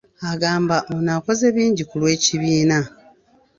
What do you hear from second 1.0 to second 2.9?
akoze bingi ku lw’ekibiina.